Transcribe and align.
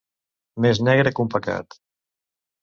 Més 0.65 0.81
negre 0.87 1.13
que 1.19 1.23
un 1.25 1.29
pecat. 1.35 1.79